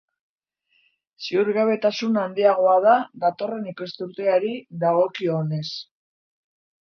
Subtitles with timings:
[1.25, 4.53] Ziurgabetasuna handiagoa da datorren ikasturteari
[4.85, 5.69] dagokionez.